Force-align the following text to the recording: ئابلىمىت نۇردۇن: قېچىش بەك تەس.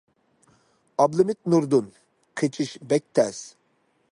ئابلىمىت 1.03 1.37
نۇردۇن: 1.53 1.91
قېچىش 2.41 2.73
بەك 2.95 3.07
تەس. 3.21 3.43